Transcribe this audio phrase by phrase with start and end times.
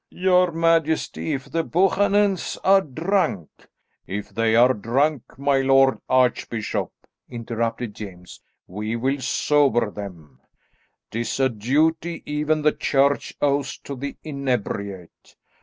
[0.09, 3.67] "Your majesty, if the Buchanans are drunk"
[4.19, 6.91] "If they are drunk, my lord archbishop,"
[7.29, 10.39] interrupted James, "we will sober them.
[11.11, 15.35] 'Tis a duty even the Church owes to the inebriate."